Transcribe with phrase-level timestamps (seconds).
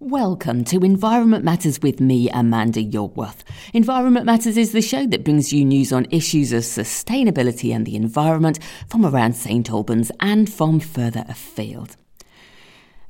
[0.00, 3.42] Welcome to Environment Matters with me, Amanda Yorwerth.
[3.74, 7.96] Environment Matters is the show that brings you news on issues of sustainability and the
[7.96, 11.96] environment from around St Albans and from further afield.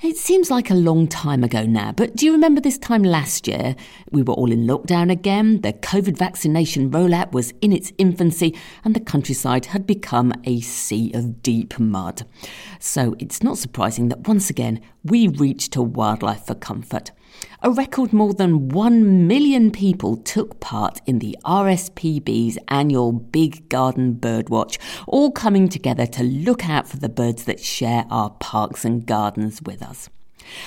[0.01, 3.49] It seems like a long time ago now, but do you remember this time last
[3.49, 3.75] year?
[4.13, 8.95] We were all in lockdown again, the COVID vaccination rollout was in its infancy, and
[8.95, 12.23] the countryside had become a sea of deep mud.
[12.79, 17.11] So it's not surprising that once again we reached to wildlife for comfort.
[17.61, 24.15] A record more than 1 million people took part in the RSPB's annual Big Garden
[24.15, 24.79] Birdwatch,
[25.09, 29.61] all coming together to look out for the birds that share our parks and gardens
[29.63, 30.09] with us.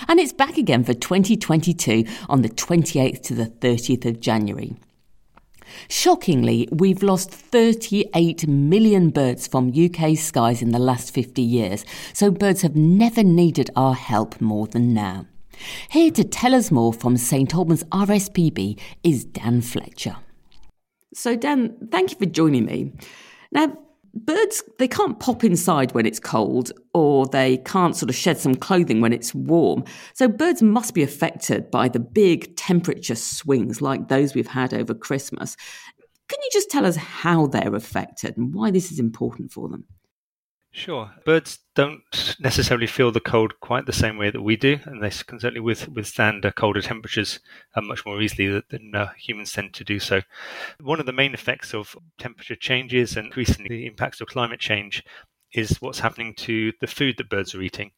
[0.07, 4.75] And it's back again for 2022 on the 28th to the 30th of January.
[5.87, 12.29] Shockingly, we've lost 38 million birds from UK skies in the last 50 years, so
[12.29, 15.27] birds have never needed our help more than now.
[15.89, 20.17] Here to tell us more from St Albans RSPB is Dan Fletcher.
[21.13, 22.93] So, Dan, thank you for joining me.
[23.51, 23.77] Now,
[24.13, 28.55] birds, they can't pop inside when it's cold, or they can't sort of shed some
[28.55, 29.83] clothing when it's warm.
[30.13, 34.93] So, birds must be affected by the big temperature swings like those we've had over
[34.93, 35.57] Christmas.
[36.27, 39.83] Can you just tell us how they're affected and why this is important for them?
[40.73, 41.11] Sure.
[41.25, 45.09] Birds don't necessarily feel the cold quite the same way that we do, and they
[45.09, 47.41] can certainly with, withstand uh, colder temperatures
[47.75, 50.21] uh, much more easily than uh, humans tend to do so.
[50.79, 55.03] One of the main effects of temperature changes and increasingly the impacts of climate change
[55.53, 57.91] is what's happening to the food that birds are eating.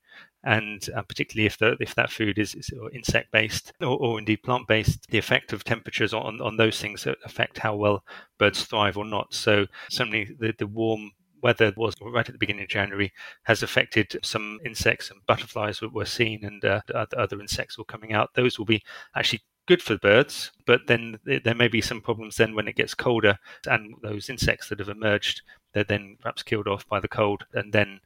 [0.44, 4.44] And uh, particularly if the, if that food is, is insect based or, or, indeed
[4.44, 8.04] plant based, the effect of temperatures on, on those things affect how well
[8.40, 9.34] birds thrive or not.
[9.34, 11.12] So certainly the, the warm
[11.44, 13.12] weather was right at the beginning of January
[13.44, 16.82] has affected some insects and butterflies that were seen and uh,
[17.18, 18.34] other insects were coming out.
[18.34, 18.82] Those will be
[19.16, 22.76] actually good for the birds, but then there may be some problems then when it
[22.76, 23.38] gets colder
[23.68, 25.42] and those insects that have emerged,
[25.74, 28.00] they're then perhaps killed off by the cold and then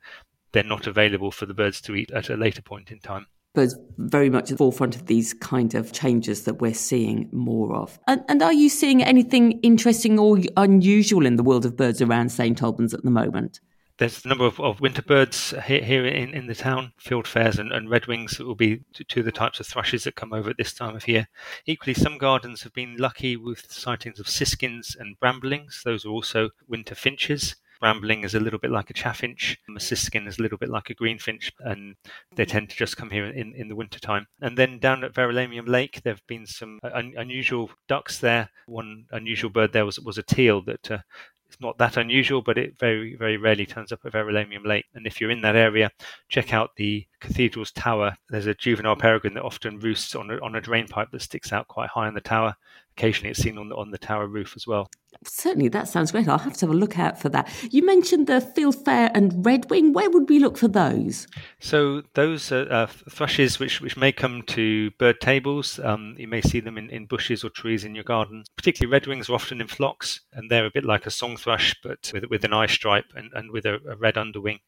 [0.51, 3.77] they're not available for the birds to eat at a later point in time was
[3.97, 7.99] very much at the forefront of these kind of changes that we're seeing more of.
[8.07, 12.29] And, and, are you seeing anything interesting or unusual in the world of birds around
[12.29, 13.59] St Albans at the moment?
[13.97, 17.71] There's a number of, of winter birds here, here in, in the town, fieldfares and,
[17.71, 20.57] and redwings that will be two of the types of thrushes that come over at
[20.57, 21.27] this time of year.
[21.65, 25.81] Equally, some gardens have been lucky with sightings of siskins and bramblings.
[25.81, 27.55] Those are also winter finches.
[27.81, 29.57] Brambling is a little bit like a chaffinch.
[29.77, 31.95] Siskin is a little bit like a greenfinch, and
[32.35, 34.27] they tend to just come here in, in the wintertime.
[34.41, 38.49] And then down at Verulamium Lake, there have been some un- unusual ducks there.
[38.65, 40.99] One unusual bird there was was a teal that uh,
[41.47, 44.85] it's not that unusual, but it very, very rarely turns up at Verulamium Lake.
[44.93, 45.91] And if you're in that area,
[46.27, 48.17] check out the cathedral's tower.
[48.29, 51.53] There's a juvenile peregrine that often roosts on a, on a drain pipe that sticks
[51.53, 52.55] out quite high in the tower.
[52.97, 54.89] Occasionally, it's seen on the, on the tower roof as well.
[55.23, 56.27] Certainly, that sounds great.
[56.27, 57.47] I'll have to have a look out for that.
[57.69, 59.93] You mentioned the fieldfare and redwing.
[59.93, 61.27] Where would we look for those?
[61.59, 65.79] So those are uh, thrushes which, which may come to bird tables.
[65.83, 68.43] Um, you may see them in, in bushes or trees in your garden.
[68.55, 72.09] Particularly redwings are often in flocks, and they're a bit like a song thrush, but
[72.13, 74.59] with, with an eye stripe and, and with a, a red underwing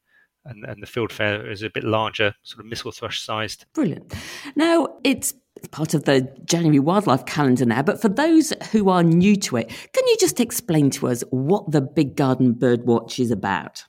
[0.46, 3.66] and, and the fieldfare is a bit larger, sort of missel thrush sized.
[3.74, 4.14] Brilliant.
[4.56, 5.34] Now, it's
[5.72, 9.68] part of the January wildlife calendar now, but for those who are new to it,
[9.68, 13.84] can you just explain to us what the Big Garden Bird Watch is about?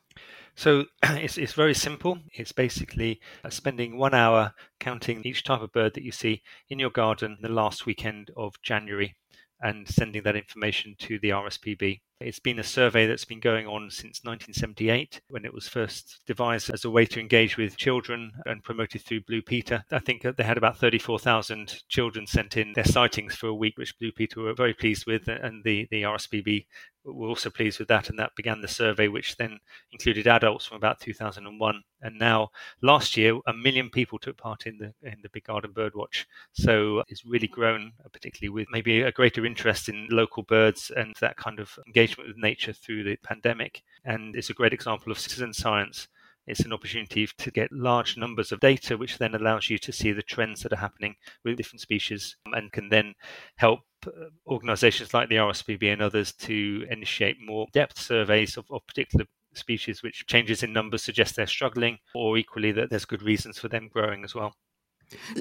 [0.54, 2.18] So it's, it's very simple.
[2.34, 6.78] It's basically uh, spending one hour counting each type of bird that you see in
[6.78, 9.16] your garden the last weekend of January
[9.62, 12.00] and sending that information to the RSPB.
[12.20, 16.68] It's been a survey that's been going on since 1978 when it was first devised
[16.68, 19.82] as a way to engage with children and promoted through Blue Peter.
[19.90, 23.98] I think they had about 34,000 children sent in their sightings for a week, which
[23.98, 26.66] Blue Peter were very pleased with, and the, the RSPB
[27.04, 28.10] were also pleased with that.
[28.10, 29.58] And that began the survey, which then
[29.92, 31.82] included adults from about 2001.
[32.02, 32.50] And now,
[32.82, 36.24] last year, a million people took part in the in the Big Garden Birdwatch.
[36.52, 41.14] So it's really grown, uh, particularly with maybe a greater interest in local birds and
[41.20, 43.82] that kind of engagement engagement with nature through the pandemic.
[44.04, 46.08] And it's a great example of citizen science.
[46.46, 50.12] It's an opportunity to get large numbers of data, which then allows you to see
[50.12, 51.14] the trends that are happening
[51.44, 53.14] with different species and can then
[53.56, 58.84] help uh, organizations like the RSPB and others to initiate more depth surveys of, of
[58.86, 63.58] particular species which changes in numbers suggest they're struggling, or equally that there's good reasons
[63.58, 64.54] for them growing as well.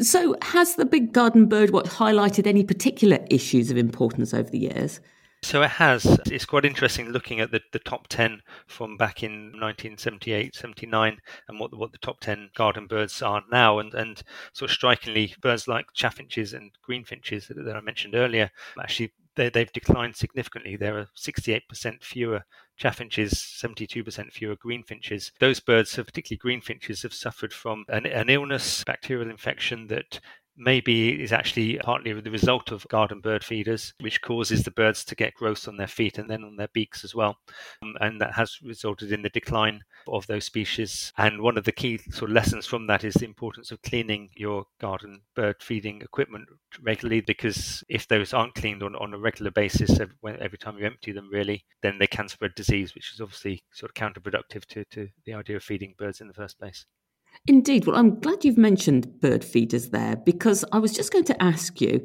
[0.02, 5.00] So, has the Big Garden Birdwatch highlighted any particular issues of importance over the years?
[5.42, 6.06] So it has.
[6.26, 11.60] It's quite interesting looking at the, the top 10 from back in 1978, 79, and
[11.60, 13.80] what, what the top 10 garden birds are now.
[13.80, 14.22] And, and
[14.54, 19.50] sort of strikingly, birds like chaffinches and greenfinches that, that I mentioned earlier, actually, they,
[19.50, 20.76] they've declined significantly.
[20.76, 22.44] There are 68% fewer
[22.76, 25.32] chaffinches, 72% fewer greenfinches.
[25.40, 30.20] Those birds, particularly greenfinches, have suffered from an, an illness, bacterial infection that
[30.60, 35.16] maybe is actually partly the result of garden bird feeders, which causes the birds to
[35.16, 37.38] get growth on their feet and then on their beaks as well.
[37.82, 41.14] Um, and that has resulted in the decline of those species.
[41.18, 44.30] And one of the key sort of lessons from that is the importance of cleaning
[44.36, 46.48] your garden bird feeding equipment
[46.82, 50.86] regularly, because if those aren't cleaned on, on a regular basis every, every time you
[50.86, 54.84] empty them, really, then they can spread disease, which is obviously sort of counterproductive to,
[54.92, 56.86] to the idea of feeding birds in the first place.
[57.48, 57.88] Indeed.
[57.88, 61.82] Well, I'm glad you've mentioned bird feeders there because I was just going to ask
[61.82, 62.04] you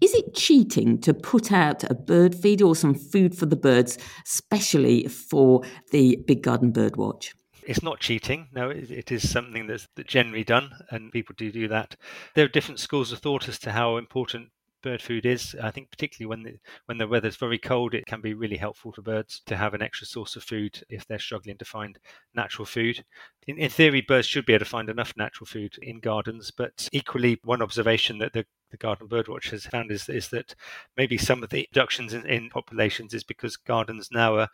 [0.00, 3.96] is it cheating to put out a bird feeder or some food for the birds,
[4.26, 5.62] especially for
[5.92, 7.34] the Big Garden Bird Watch?
[7.66, 8.48] It's not cheating.
[8.52, 11.96] No, it, it is something that's generally done, and people do do that.
[12.34, 14.50] There are different schools of thought as to how important
[14.84, 15.56] bird food is.
[15.60, 18.92] I think particularly when the when the weather's very cold, it can be really helpful
[18.92, 21.98] to birds to have an extra source of food if they're struggling to find
[22.34, 23.04] natural food.
[23.48, 26.88] In, in theory, birds should be able to find enough natural food in gardens, but
[26.92, 30.54] equally, one observation that the the Garden Birdwatch has found is, is that
[30.96, 34.48] maybe some of the reductions in, in populations is because gardens now are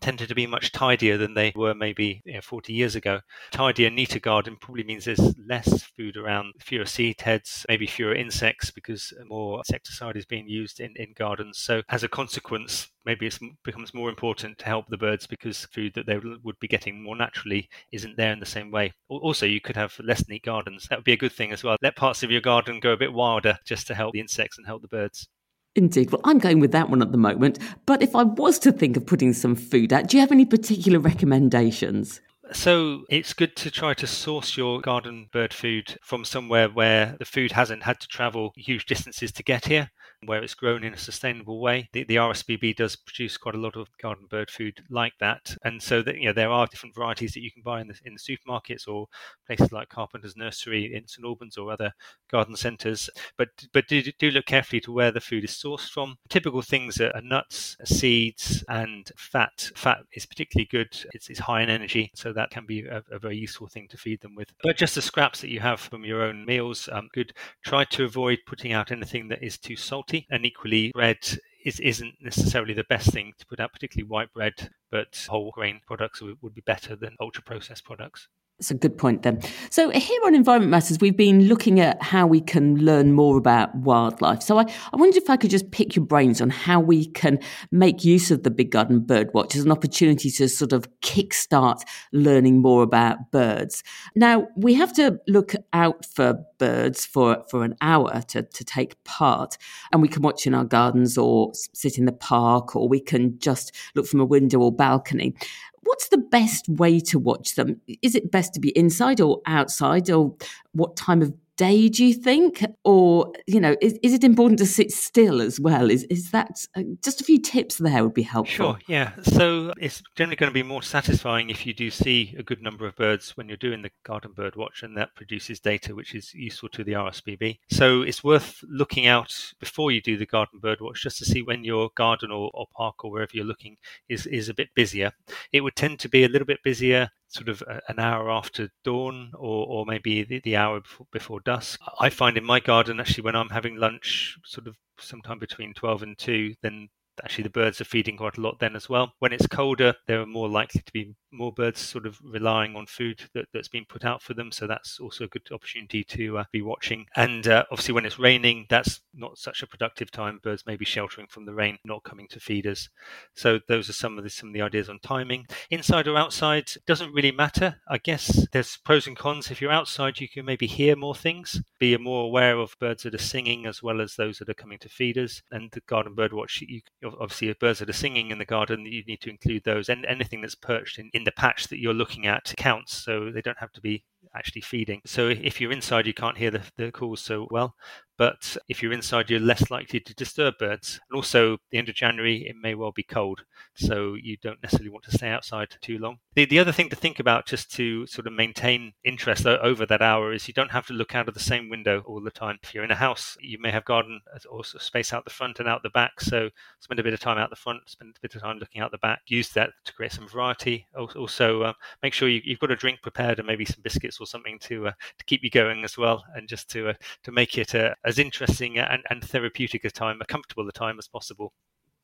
[0.00, 3.20] tended to be much tidier than they were maybe you know, 40 years ago.
[3.50, 8.70] Tidier, neater garden probably means there's less food around, fewer seed heads, maybe fewer insects
[8.70, 11.58] because more insecticide is being used in, in gardens.
[11.58, 15.92] So as a consequence, maybe it becomes more important to help the birds because food
[15.94, 18.92] that they would be getting more naturally isn't there in the same way.
[19.08, 20.86] Also, you could have less neat gardens.
[20.88, 21.76] That would be a good thing as well.
[21.82, 24.66] Let parts of your garden go a bit wilder just to help the insects and
[24.66, 25.28] help the birds.
[25.76, 26.10] Indeed.
[26.10, 27.58] Well, I'm going with that one at the moment.
[27.86, 30.44] But if I was to think of putting some food out, do you have any
[30.44, 32.20] particular recommendations?
[32.52, 37.24] So it's good to try to source your garden bird food from somewhere where the
[37.24, 39.90] food hasn't had to travel huge distances to get here
[40.24, 41.88] where it's grown in a sustainable way.
[41.92, 45.82] The, the RSPB does produce quite a lot of garden bird food like that, and
[45.82, 48.14] so that you know there are different varieties that you can buy in the in
[48.14, 49.06] the supermarkets or
[49.46, 51.92] places like Carpenter's Nursery in St Albans or other
[52.30, 53.08] garden centres.
[53.38, 56.16] But but do, do look carefully to where the food is sourced from.
[56.28, 59.70] Typical things are, are nuts, seeds, and fat.
[59.74, 60.88] Fat is particularly good.
[61.12, 63.96] It's, it's high in energy, so that can be a, a, very useful thing to
[63.96, 64.48] feed them with.
[64.62, 67.32] But just the scraps that you have from your own meals, um, good.
[67.64, 71.18] Try to avoid putting out anything that is too salty and equally bread
[71.64, 75.80] is, isn't necessarily the best thing to put out, particularly white bread, but whole grain
[75.86, 78.28] products would be better than ultra processed products.
[78.60, 79.40] That's a good point then.
[79.70, 83.74] So here on Environment Matters, we've been looking at how we can learn more about
[83.74, 84.42] wildlife.
[84.42, 87.38] So I, I wondered if I could just pick your brains on how we can
[87.72, 91.80] make use of the Big Garden Bird Watch as an opportunity to sort of kickstart
[92.12, 93.82] learning more about birds.
[94.14, 99.02] Now, we have to look out for birds for, for an hour to, to take
[99.04, 99.56] part.
[99.90, 103.38] And we can watch in our gardens or sit in the park, or we can
[103.38, 105.34] just look from a window or balcony
[105.82, 107.80] what's the best way to watch them?
[108.02, 110.34] Is it best to be inside or outside, or
[110.72, 112.64] what time of day do you think?
[112.84, 115.90] Or you know is, is it important to sit still as well?
[115.90, 118.54] Is is that uh, just a few tips there would be helpful.
[118.54, 119.12] Sure yeah.
[119.22, 122.86] So it's generally going to be more satisfying if you do see a good number
[122.86, 126.32] of birds when you're doing the garden bird watch and that produces data which is
[126.34, 130.80] useful to the RSPB so it's worth looking out before you do the garden bird
[130.80, 133.76] watch just to see when your garden or, or park or wherever you're looking
[134.08, 135.12] is is a bit busier.
[135.52, 138.68] It would tend to be a little bit busier sort of uh, an hour after
[138.84, 141.80] dawn or, or maybe the, the hour before, before, dusk.
[141.98, 146.02] I find in my garden, actually, when I'm having lunch, sort of sometime between 12
[146.02, 146.88] and 2, then
[147.22, 149.12] actually the birds are feeding quite a lot then as well.
[149.20, 152.86] When it's colder, there are more likely to be more birds sort of relying on
[152.86, 154.52] food that, that's been put out for them.
[154.52, 157.06] So that's also a good opportunity to uh, be watching.
[157.16, 160.40] And uh, obviously, when it's raining, that's not such a productive time.
[160.42, 162.88] Birds may be sheltering from the rain, not coming to feeders.
[163.34, 165.46] So those are some of the some of the ideas on timing.
[165.70, 167.76] Inside or outside doesn't really matter.
[167.88, 169.50] I guess there's pros and cons.
[169.50, 173.14] If you're outside, you can maybe hear more things, be more aware of birds that
[173.14, 175.42] are singing as well as those that are coming to feeders.
[175.50, 178.86] And the garden bird watch, you obviously if birds that are singing in the garden,
[178.86, 179.88] you need to include those.
[179.88, 183.42] And anything that's perched in, in the patch that you're looking at counts, so they
[183.42, 185.00] don't have to be actually feeding.
[185.06, 187.74] So if you're inside, you can't hear the, the calls so well.
[188.20, 191.00] But if you're inside, you're less likely to disturb birds.
[191.08, 193.40] And also, the end of January, it may well be cold,
[193.74, 196.18] so you don't necessarily want to stay outside too long.
[196.34, 200.02] The, the other thing to think about, just to sort of maintain interest over that
[200.02, 202.58] hour, is you don't have to look out of the same window all the time.
[202.62, 205.66] If you're in a house, you may have garden or space out the front and
[205.66, 206.50] out the back, so
[206.80, 208.90] spend a bit of time out the front, spend a bit of time looking out
[208.90, 209.22] the back.
[209.28, 210.86] Use that to create some variety.
[210.94, 211.72] Also, uh,
[212.02, 214.88] make sure you, have got a drink prepared and maybe some biscuits or something to
[214.88, 217.94] uh, to keep you going as well, and just to uh, to make it uh,
[218.10, 221.54] as interesting and, and therapeutic a time, a comfortable a time as possible.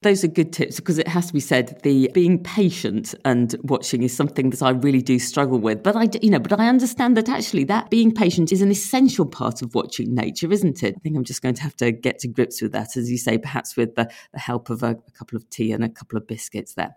[0.03, 4.03] Those are good tips because it has to be said the being patient and watching
[4.03, 5.83] is something that I really do struggle with.
[5.83, 9.25] But I, you know, but I understand that actually that being patient is an essential
[9.25, 10.95] part of watching nature, isn't it?
[10.97, 13.17] I think I'm just going to have to get to grips with that, as you
[13.17, 16.19] say, perhaps with the, the help of a, a couple of tea and a couple
[16.19, 16.95] of biscuits there.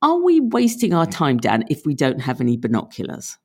[0.00, 3.38] Are we wasting our time, Dan, if we don't have any binoculars?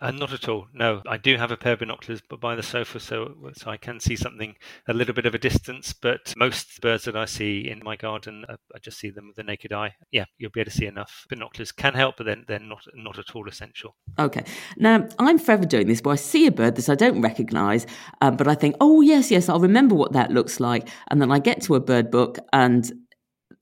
[0.00, 0.66] Uh, not at all.
[0.72, 3.76] No, I do have a pair of binoculars but by the sofa, so so I
[3.76, 4.54] can see something
[4.86, 5.92] a little bit of a distance.
[5.92, 9.36] But most birds that I see in my garden, uh, I just see them with
[9.36, 9.94] the naked eye.
[10.12, 11.26] Yeah, you'll be able to see enough.
[11.28, 13.96] Binoculars can help, but then they're not not at all essential.
[14.18, 14.44] Okay.
[14.76, 17.86] Now I'm forever doing this, where I see a bird that I don't recognise,
[18.20, 21.32] um, but I think, oh yes, yes, I'll remember what that looks like, and then
[21.32, 22.90] I get to a bird book and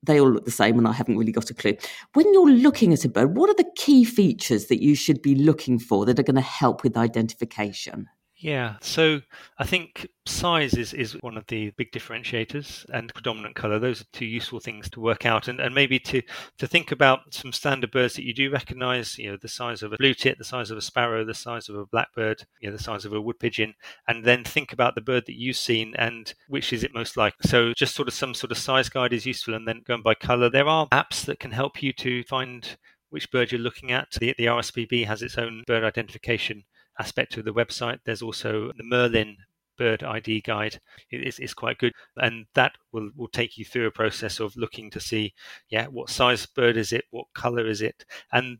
[0.02, 1.76] they all look the same and I haven't really got a clue.
[2.14, 5.34] When you're looking at a bird, what are the key features that you should be
[5.34, 8.08] looking for that are going to help with identification?
[8.38, 9.22] Yeah, so
[9.58, 13.78] I think size is, is one of the big differentiators and predominant color.
[13.78, 16.20] Those are two useful things to work out and, and maybe to,
[16.58, 19.94] to think about some standard birds that you do recognize, you know, the size of
[19.94, 22.76] a blue tit, the size of a sparrow, the size of a blackbird, you know,
[22.76, 23.72] the size of a wood pigeon,
[24.06, 27.34] and then think about the bird that you've seen and which is it most like.
[27.40, 30.14] So just sort of some sort of size guide is useful and then going by
[30.14, 30.50] color.
[30.50, 32.76] There are apps that can help you to find
[33.08, 34.10] which bird you're looking at.
[34.10, 36.64] The, the RSPB has its own bird identification
[36.98, 37.98] aspect of the website.
[38.04, 39.36] There's also the Merlin
[39.76, 41.92] bird ID guide is quite good.
[42.16, 45.34] And that will, will take you through a process of looking to see,
[45.68, 47.04] yeah, what size bird is it?
[47.10, 48.04] What color is it?
[48.32, 48.58] And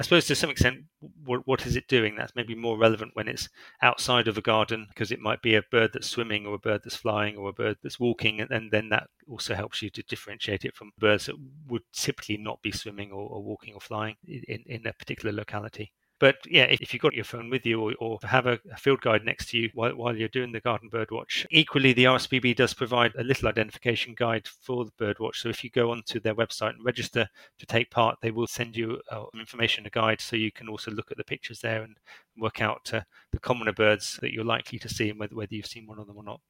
[0.00, 0.84] I suppose to some extent,
[1.24, 2.14] what, what is it doing?
[2.14, 3.48] That's maybe more relevant when it's
[3.82, 6.82] outside of a garden because it might be a bird that's swimming or a bird
[6.84, 8.40] that's flying or a bird that's walking.
[8.40, 11.34] And, and then that also helps you to differentiate it from birds that
[11.66, 15.92] would typically not be swimming or, or walking or flying in, in a particular locality.
[16.20, 19.00] But yeah, if you've got your phone with you or, or have a, a, field
[19.00, 22.56] guide next to you while, while you're doing the garden bird watch, equally the RSPB
[22.56, 25.40] does provide a little identification guide for the bird watch.
[25.40, 28.76] So if you go onto their website and register to take part, they will send
[28.76, 31.96] you uh, information, a guide, so you can also look at the pictures there and
[32.36, 33.00] work out uh,
[33.32, 36.06] the commoner birds that you're likely to see and whether, whether you've seen one of
[36.06, 36.40] them or not.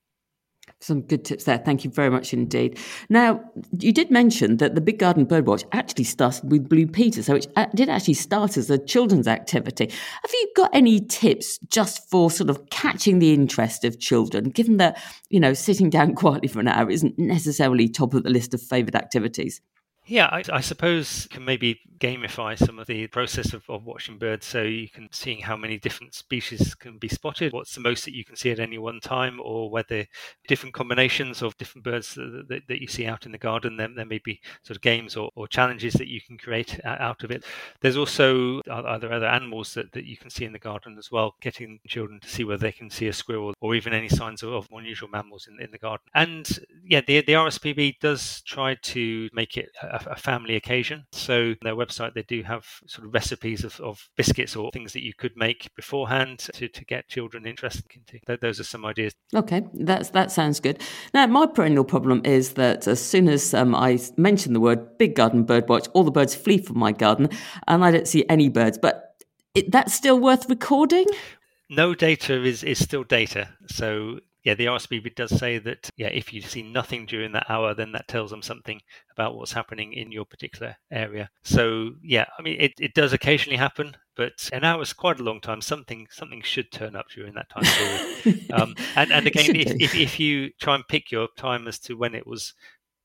[0.80, 1.58] Some good tips there.
[1.58, 2.78] Thank you very much indeed.
[3.08, 3.40] Now,
[3.78, 7.46] you did mention that the Big Garden Birdwatch actually started with Blue Peter, so it
[7.74, 9.86] did actually start as a children's activity.
[9.86, 14.76] Have you got any tips just for sort of catching the interest of children, given
[14.78, 18.54] that, you know, sitting down quietly for an hour isn't necessarily top of the list
[18.54, 19.60] of favourite activities?
[20.08, 24.46] Yeah, I, I, suppose can maybe gamify some of the process of, of, watching birds
[24.46, 28.14] so you can see how many different species can be spotted, what's the most that
[28.14, 30.06] you can see at any one time, or whether
[30.46, 33.94] different combinations of different birds that, that, that you see out in the garden, then
[33.94, 37.30] there may be sort of games or, or, challenges that you can create out of
[37.30, 37.44] it.
[37.82, 41.34] There's also other other animals that, that you can see in the garden as well,
[41.42, 44.52] getting children to see whether they can see a squirrel or even any signs of,
[44.54, 46.06] of unusual mammals in, in the garden.
[46.14, 46.48] And
[46.82, 51.06] yeah, the, the RSPB does try to make it a a, family occasion.
[51.12, 55.04] So their website they do have sort of recipes of, of biscuits or things that
[55.04, 58.38] you could make beforehand to, to get children interested into.
[58.40, 59.14] Those are some ideas.
[59.34, 60.82] Okay, that's that sounds good.
[61.14, 65.14] Now my perennial problem is that as soon as um, I mention the word big
[65.14, 67.28] garden bird watch, all the birds flee from my garden,
[67.66, 68.78] and I don't see any birds.
[68.78, 69.22] But
[69.54, 71.06] it, that's still worth recording
[71.70, 73.48] no data is, is still data.
[73.66, 77.74] So yeah, the RSPB does say that yeah, if you see nothing during that hour,
[77.74, 78.80] then that tells them something
[79.10, 81.28] about what's happening in your particular area.
[81.42, 85.24] So yeah, I mean it, it does occasionally happen, but an hour is quite a
[85.24, 85.60] long time.
[85.60, 88.50] Something something should turn up during that time period.
[88.52, 91.94] um, and and again, if, if, if you try and pick your time as to
[91.94, 92.54] when it was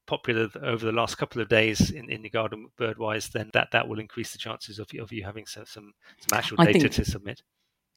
[0.05, 3.87] popular over the last couple of days in, in the garden birdwise, then that, that
[3.87, 7.05] will increase the chances of, of you having some, some, some actual data think, to
[7.05, 7.41] submit.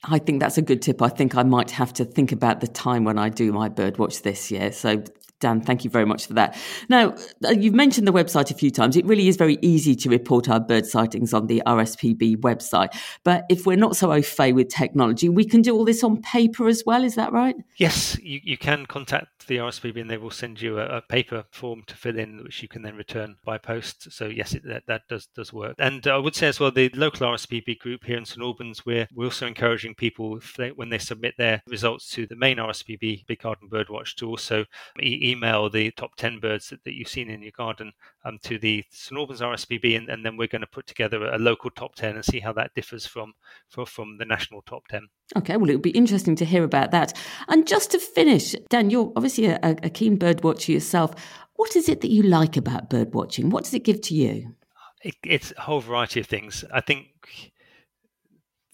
[0.04, 1.02] I think that's a good tip.
[1.02, 4.22] I think I might have to think about the time when I do my birdwatch
[4.22, 4.72] this year.
[4.72, 5.02] So
[5.38, 6.56] Dan, thank you very much for that.
[6.88, 7.14] Now,
[7.44, 8.96] uh, you've mentioned the website a few times.
[8.96, 12.98] It really is very easy to report our bird sightings on the RSPB website.
[13.22, 16.22] But if we're not so au fait with technology, we can do all this on
[16.22, 17.04] paper as well.
[17.04, 17.54] Is that right?
[17.76, 21.44] Yes, you, you can contact the RSPB and they will send you a, a paper
[21.50, 24.10] form to fill in, which you can then return by post.
[24.10, 25.74] So, yes, it, that, that does, does work.
[25.78, 29.06] And I would say as well, the local RSPB group here in St Albans, we're,
[29.14, 33.40] we're also encouraging people they, when they submit their results to the main RSPB Big
[33.42, 34.64] Garden Birdwatch to also
[35.00, 37.92] e- email the top 10 birds that, that you've seen in your garden
[38.24, 41.38] um, to the St Albans RSPB, and, and, then we're going to put together a
[41.38, 43.32] local top 10 and see how that differs from,
[43.68, 45.08] from, from the national top 10.
[45.36, 47.12] Okay, well, it would be interesting to hear about that.
[47.48, 51.14] And just to finish, Dan, you're obviously a, a keen bird watcher yourself.
[51.54, 53.50] What is it that you like about bird watching?
[53.50, 54.54] What does it give to you?
[55.02, 56.64] It, it's a whole variety of things.
[56.72, 57.52] I think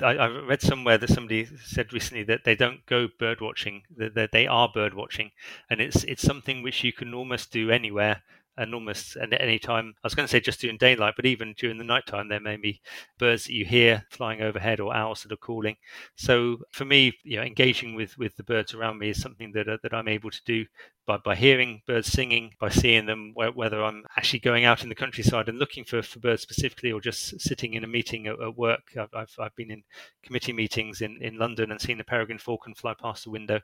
[0.02, 4.14] I, I, read somewhere that somebody said recently that they don't go bird watching; that,
[4.14, 5.30] that they are bird watching,
[5.70, 8.22] and it's it's something which you can almost do anywhere
[8.56, 9.94] and almost at any time.
[10.02, 12.40] I was going to say just during daylight, but even during the night time, there
[12.40, 12.80] may be
[13.18, 15.76] birds that you hear flying overhead or owls that are calling.
[16.16, 19.68] So for me, you know, engaging with with the birds around me is something that
[19.68, 20.66] uh, that I'm able to do
[21.06, 24.94] by, by hearing birds singing, by seeing them, whether I'm actually going out in the
[24.94, 28.56] countryside and looking for, for birds specifically or just sitting in a meeting at, at
[28.56, 28.82] work.
[28.98, 29.82] I've, I've, I've, been in
[30.22, 33.60] committee meetings in, in London and seen a peregrine falcon fly past the window.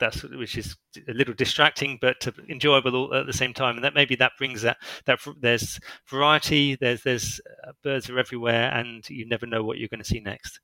[0.00, 0.76] That's which is
[1.08, 3.76] a little distracting, but enjoyable at the same time.
[3.76, 5.78] And that maybe that brings that that there's
[6.08, 10.08] variety, there's there's uh, birds are everywhere, and you never know what you're going to
[10.08, 10.60] see next.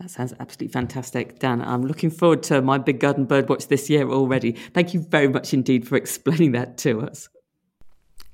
[0.00, 1.60] That sounds absolutely fantastic, Dan.
[1.60, 4.52] I'm looking forward to my Big Garden Birdwatch this year already.
[4.52, 7.28] Thank you very much indeed for explaining that to us.